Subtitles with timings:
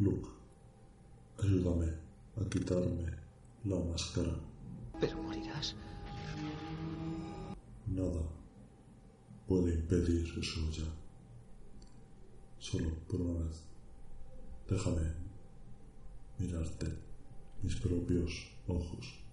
[0.00, 0.30] Luke,
[1.38, 1.92] ayúdame
[2.40, 3.12] a quitarme
[3.64, 4.34] la máscara.
[4.98, 5.76] Pero morirás.
[7.86, 8.22] Nada
[9.46, 10.88] puede impedir eso ya.
[12.58, 13.62] Solo por una vez.
[14.68, 15.29] Déjame
[16.40, 16.96] Μοιράζεται
[17.60, 19.24] μυστρόπιος όχος.